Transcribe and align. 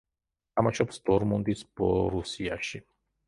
თამაშობს 0.59 0.99
დორმუნდის 1.09 1.63
„ბორუსიაში“. 1.81 2.85